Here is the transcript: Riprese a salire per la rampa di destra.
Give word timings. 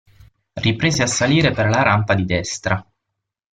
Riprese 0.65 1.03
a 1.03 1.05
salire 1.05 1.51
per 1.51 1.69
la 1.69 1.83
rampa 1.83 2.15
di 2.15 2.25
destra. 2.25 2.83